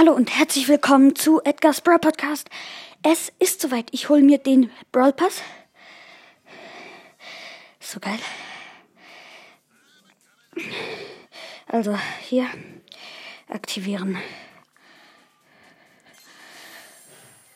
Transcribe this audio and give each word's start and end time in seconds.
Hallo 0.00 0.12
und 0.12 0.34
herzlich 0.34 0.66
willkommen 0.66 1.14
zu 1.14 1.42
Edgar's 1.44 1.82
Brawl 1.82 1.98
Podcast. 1.98 2.48
Es 3.02 3.30
ist 3.38 3.60
soweit. 3.60 3.88
Ich 3.90 4.08
hole 4.08 4.22
mir 4.22 4.38
den 4.38 4.70
Brawl 4.92 5.12
Pass. 5.12 5.42
So 7.80 8.00
geil. 8.00 8.18
Also 11.66 11.98
hier 12.22 12.46
aktivieren. 13.46 14.16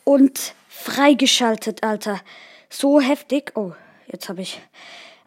Und 0.03 0.53
freigeschaltet, 0.67 1.81
Alter. 1.81 2.21
So 2.69 3.01
heftig. 3.01 3.53
Oh, 3.55 3.71
jetzt 4.05 4.29
habe 4.29 4.43
ich 4.43 4.61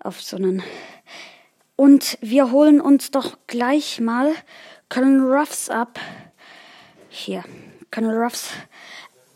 auf 0.05 0.23
so 0.23 0.37
einen. 0.37 0.63
Und 1.75 2.17
wir 2.21 2.53
holen 2.53 2.81
uns 2.81 3.11
doch 3.11 3.39
gleich 3.49 3.99
mal 3.99 4.37
Colonel 4.89 5.33
Ruffs 5.33 5.69
ab. 5.69 5.99
Hier, 7.21 7.43
Colonel 7.91 8.17
Ruffs 8.17 8.51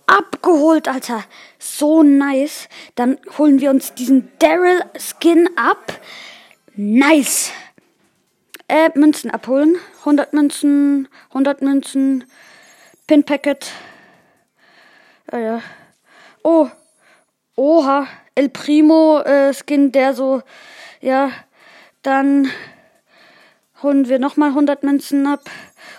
abgeholt, 0.07 0.87
Alter. 0.87 1.25
So 1.59 2.05
nice. 2.05 2.69
Dann 2.95 3.19
holen 3.39 3.61
wir 3.61 3.71
uns 3.71 3.93
diesen 3.95 4.31
Daryl 4.39 4.85
Skin 4.97 5.51
ab. 5.57 6.01
Nice. 6.77 7.51
Äh, 8.69 8.91
Münzen 8.95 9.33
abholen. 9.33 9.75
100 10.01 10.33
Münzen, 10.33 11.09
100 11.31 11.61
Münzen. 11.63 12.25
Pin 13.09 13.25
Packet. 13.25 13.73
Äh, 15.33 15.43
ja. 15.43 15.63
Oh. 16.45 16.69
Oha. 17.57 18.07
El 18.37 18.49
Primo 18.49 19.23
äh, 19.23 19.53
Skin, 19.53 19.91
der 19.91 20.15
so, 20.15 20.41
ja, 21.01 21.33
dann 22.03 22.49
holen 23.83 24.09
wir 24.09 24.21
nochmal 24.21 24.51
100 24.51 24.85
Münzen 24.85 25.27
ab. 25.27 25.43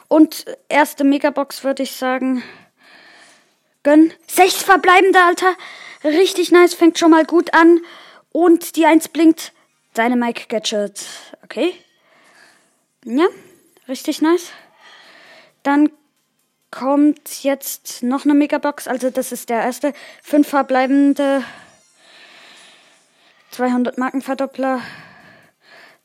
Und 0.08 0.46
erste 0.70 1.04
Megabox 1.04 1.64
würde 1.64 1.84
ich 1.84 1.94
sagen. 1.94 2.44
Gönn. 3.84 4.14
Sechs 4.28 4.64
verbleibende, 4.64 5.20
Alter. 5.22 5.56
Richtig 6.04 6.52
nice, 6.52 6.74
fängt 6.74 6.98
schon 7.00 7.12
mal 7.12 7.26
gut 7.26 7.54
an. 7.54 7.82
Und 8.32 8.76
die 8.76 8.86
Eins 8.86 9.08
blinkt. 9.08 9.54
Deine 9.94 10.16
Mike 10.16 10.46
Gadget. 10.48 11.06
Okay. 11.44 11.74
Ja, 13.06 13.28
richtig 13.88 14.22
nice. 14.22 14.52
Dann 15.62 15.92
kommt 16.72 17.44
jetzt 17.44 18.02
noch 18.02 18.26
eine 18.26 18.34
Megabox. 18.34 18.88
Also 18.88 19.10
das 19.10 19.32
ist 19.32 19.50
der 19.50 19.62
erste. 19.62 19.94
Fünf 20.24 20.48
verbleibende. 20.48 21.44
200 23.52 23.98
Markenverdoppler. 23.98 24.82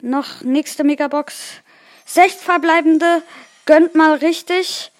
Noch 0.02 0.42
nächste 0.42 0.84
Megabox. 0.84 1.62
Sechs 2.04 2.34
verbleibende. 2.34 3.22
Gönnt 3.68 3.94
mal 3.94 4.14
richtig. 4.14 4.92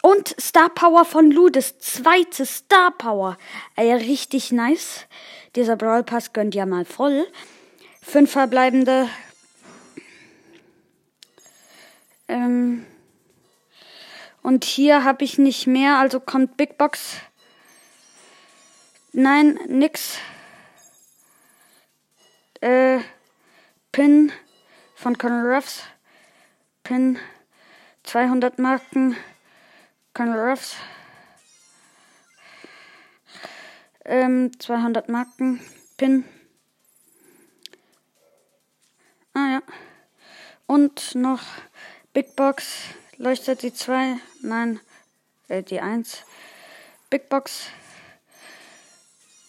Und 0.00 0.36
Star 0.40 0.68
Power 0.68 1.04
von 1.04 1.32
Lou, 1.32 1.48
das 1.48 1.80
zweite 1.80 2.46
Star 2.46 2.92
Power. 2.92 3.36
Ey, 3.74 3.92
richtig 3.94 4.52
nice. 4.52 5.06
Dieser 5.56 5.74
Brawl 5.74 6.04
Pass 6.04 6.32
gönnt 6.32 6.54
ja 6.54 6.66
mal 6.66 6.84
voll. 6.84 7.26
Fünf 8.00 8.30
verbleibende. 8.30 9.08
Ähm 12.28 12.86
und 14.40 14.64
hier 14.64 15.02
habe 15.02 15.24
ich 15.24 15.36
nicht 15.38 15.66
mehr, 15.66 15.98
also 15.98 16.20
kommt 16.20 16.56
Big 16.56 16.78
Box. 16.78 17.16
Nein, 19.10 19.58
nix. 19.66 20.18
Äh, 22.60 23.00
Pin 23.90 24.30
von 24.94 25.18
Colonel 25.18 25.52
Ruffs. 25.52 25.82
Pin 26.84 27.18
200 28.06 28.58
Marken. 28.58 29.16
Colonel 30.14 30.38
Ruffs. 30.38 30.76
Ähm, 34.04 34.58
200 34.58 35.08
Marken. 35.08 35.60
Pin. 35.96 36.24
Ah 39.34 39.48
ja. 39.54 39.62
Und 40.66 41.14
noch 41.16 41.42
Big 42.12 42.36
Box. 42.36 42.84
Leuchtet 43.18 43.62
die 43.62 43.74
2? 43.74 44.16
Nein. 44.40 44.80
Äh, 45.48 45.62
die 45.62 45.80
1. 45.80 46.24
Big 47.10 47.28
Box. 47.28 47.66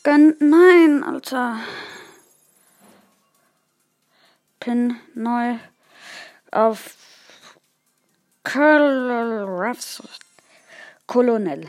Gönn. 0.04 0.36
Nein, 0.40 1.04
Alter. 1.04 1.60
Pin 4.60 5.00
neu 5.14 5.58
auf 6.52 7.07
Colonel 8.48 9.44
Ruffs 9.44 10.02
Colonel. 11.08 11.68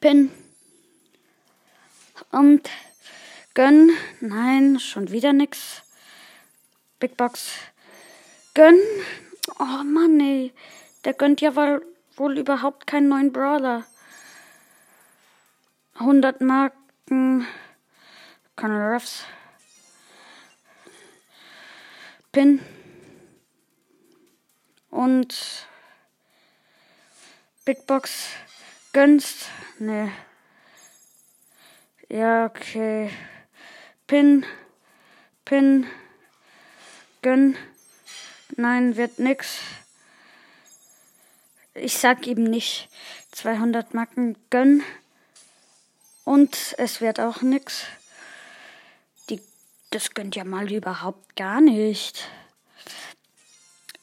Pin. 0.00 0.30
Und 2.30 2.70
gönn. 3.52 3.90
Nein, 4.20 4.80
schon 4.80 5.10
wieder 5.10 5.34
nix. 5.34 5.82
Big 6.98 7.18
Box. 7.18 7.50
Gönn. 8.54 8.80
Oh 9.58 9.84
Mann, 9.84 10.18
ey. 10.18 10.54
Der 11.04 11.12
gönnt 11.12 11.42
ja 11.42 11.54
wohl, 11.54 11.84
wohl 12.16 12.38
überhaupt 12.38 12.86
keinen 12.86 13.08
neuen 13.08 13.30
Brawler. 13.30 13.84
100 15.96 16.40
Marken. 16.40 17.46
Colonel 18.56 18.94
Ruffs. 18.94 19.24
Pin. 22.32 22.60
Und 24.90 25.66
Big 27.64 27.86
Box 27.86 28.28
gönnst? 28.92 29.46
Nee. 29.78 30.10
Ja, 32.08 32.46
okay. 32.46 33.10
Pin. 34.06 34.46
Pin. 35.44 35.86
Gönn. 37.20 37.56
Nein, 38.56 38.96
wird 38.96 39.18
nix. 39.18 39.58
Ich 41.74 41.98
sag 41.98 42.26
ihm 42.26 42.44
nicht. 42.44 42.88
200 43.32 43.92
Marken 43.92 44.36
gönn. 44.50 44.82
Und 46.24 46.74
es 46.78 47.00
wird 47.00 47.20
auch 47.20 47.42
nix. 47.42 47.84
Die, 49.28 49.42
das 49.90 50.14
gönnt 50.14 50.36
ja 50.36 50.44
mal 50.44 50.72
überhaupt 50.72 51.36
gar 51.36 51.60
nicht. 51.60 52.28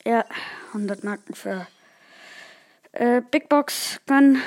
Ja, 0.08 0.24
100 0.68 1.04
Marken 1.04 1.34
für 1.34 1.66
äh, 2.92 3.22
Big 3.22 3.50
Box 3.50 4.00
Gun. 4.06 4.40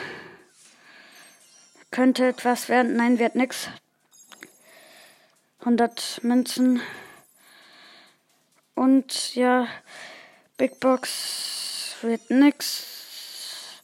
Könnte 1.90 2.28
etwas 2.28 2.68
werden. 2.68 2.94
Nein, 2.94 3.18
wird 3.18 3.34
nix. 3.34 3.68
100 5.58 6.22
Münzen. 6.22 6.80
Und 8.76 9.34
ja, 9.34 9.66
Big 10.58 10.78
Box 10.78 11.96
wird 12.02 12.30
nix. 12.30 13.82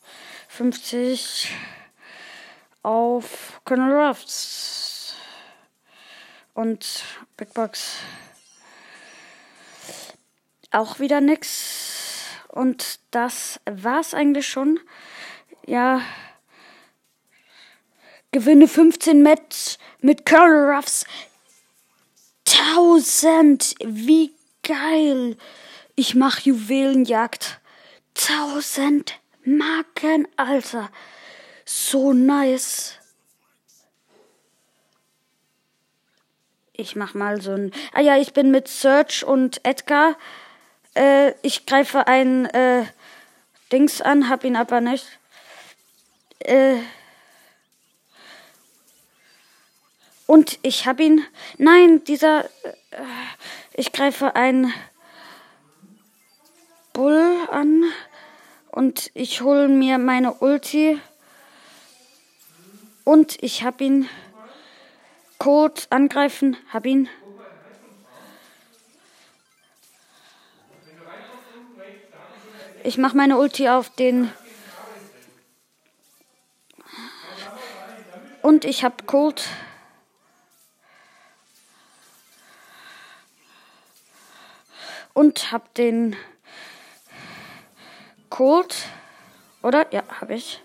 50 0.51 1.51
auf 2.85 3.61
Colonel 3.65 3.97
Ruffs. 3.97 5.17
Und 6.55 7.03
Big 7.37 7.53
Box 7.53 7.97
auch 10.75 10.99
wieder 10.99 11.21
nix. 11.21 12.27
Und 12.49 13.01
das 13.11 13.61
war's 13.65 14.15
eigentlich 14.15 14.49
schon. 14.49 14.81
Ja. 15.67 16.03
Gewinne 18.33 18.69
15 18.69 19.23
Match 19.23 19.79
mit 20.01 20.27
Curl 20.27 20.73
Ruffs. 20.73 21.07
1000. 22.47 23.75
Wie 23.85 24.35
geil. 24.63 25.37
Ich 25.95 26.15
mach 26.15 26.41
Juwelenjagd. 26.41 27.61
1000 28.17 29.21
Marken, 29.45 30.29
Alter. 30.37 30.91
So 31.65 32.13
nice. 32.13 32.95
Ich 36.73 36.97
mach 36.97 37.15
mal 37.15 37.41
so 37.41 37.53
ein. 37.53 37.73
Ah 37.93 38.01
ja, 38.01 38.17
ich 38.17 38.33
bin 38.33 38.51
mit 38.51 38.67
Search 38.67 39.25
und 39.25 39.65
Edgar 39.65 40.17
äh, 40.95 41.33
ich 41.43 41.67
greife 41.67 42.07
ein 42.07 42.47
äh, 42.47 42.85
Dings 43.73 44.01
an, 44.01 44.29
hab 44.29 44.45
ihn 44.45 44.57
aber 44.57 44.81
nicht. 44.81 45.07
Äh, 46.41 46.77
und 50.27 50.59
ich 50.63 50.87
hab 50.87 51.01
ihn. 51.01 51.25
Nein, 51.59 52.05
dieser. 52.05 52.45
Äh, 52.45 52.49
ich 53.75 53.93
greife 53.93 54.37
ein 54.37 54.73
Bull 56.93 57.37
an 57.51 57.85
und 58.71 59.11
ich 59.15 59.41
hole 59.41 59.69
mir 59.69 59.99
meine 59.99 60.35
Ulti. 60.35 61.01
Und 63.05 63.43
ich 63.43 63.65
hab 63.65 63.81
ihn. 63.81 64.09
Code 65.39 65.83
angreifen, 65.91 66.57
hab 66.73 66.87
ihn. 66.87 67.09
Ich 72.87 72.99
mache 72.99 73.17
meine 73.17 73.39
Ulti 73.39 73.67
auf 73.71 73.89
den. 73.89 74.31
Und 78.43 78.67
ich 78.67 78.85
habe 78.85 79.05
Cold. 79.05 79.49
Und 85.15 85.51
habe 85.51 85.65
den 85.79 86.15
Cold. 88.29 88.77
Oder? 89.63 89.91
Ja, 89.91 90.03
habe 90.21 90.35
ich. 90.35 90.63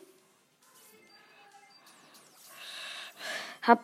Hab 3.61 3.81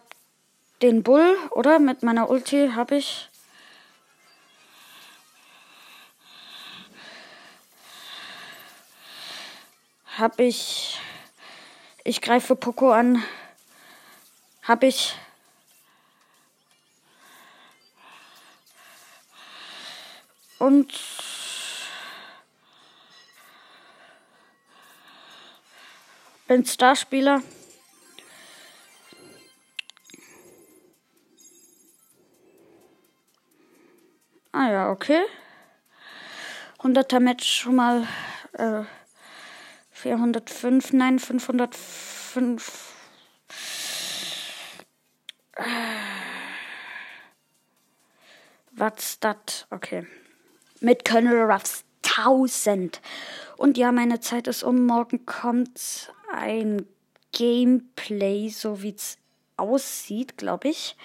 den 0.82 1.04
Bull, 1.04 1.38
oder? 1.52 1.80
Mit 1.80 2.04
meiner 2.04 2.30
Ulti 2.30 2.72
habe 2.76 2.98
ich. 2.98 3.30
Hab 10.17 10.39
ich. 10.39 10.97
Ich 12.06 12.21
greife 12.21 12.56
Poco 12.56 12.89
an. 12.91 13.21
Hab 14.63 14.83
ich. 14.83 15.13
Und. 20.57 20.94
Bin 26.47 26.65
Starspieler. 26.65 27.41
Ah 34.53 34.69
ja, 34.69 34.91
okay. 34.91 35.25
100er 36.79 37.19
Match 37.19 37.62
schon 37.62 37.75
mal 37.75 38.07
äh, 38.53 38.83
405, 39.95 40.92
nein, 40.92 41.19
505. 41.19 42.94
Was 48.71 49.19
das? 49.21 49.65
Okay. 49.71 50.06
Mit 50.81 51.06
Colonel 51.06 51.50
Ruffs 51.50 51.86
1000. 52.03 53.01
Und 53.56 53.77
ja, 53.77 53.94
meine 53.94 54.19
Zeit 54.19 54.47
ist 54.47 54.63
um. 54.63 54.86
Morgen 54.86 55.25
kommt 55.25 56.12
ein 56.31 56.86
Gameplay, 57.31 58.50
so 58.50 58.81
wie 58.81 58.94
es 58.94 59.18
aussieht, 59.56 60.38
glaube 60.38 60.68
ich. 60.68 60.98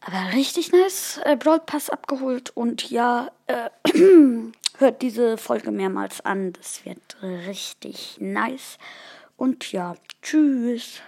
Aber 0.00 0.32
richtig 0.32 0.70
nice. 0.70 1.20
Äh, 1.24 1.36
Brawl 1.36 1.60
abgeholt. 1.88 2.50
Und 2.56 2.88
ja, 2.88 3.32
äh, 3.48 3.68
hört 4.80 5.02
diese 5.02 5.36
Folge 5.36 5.70
mehrmals 5.70 6.20
an. 6.24 6.52
Das 6.52 6.84
wird 6.84 7.16
richtig 7.22 8.16
nice. 8.20 8.78
Und 9.36 9.70
ja, 9.72 9.94
tschüss. 10.22 11.02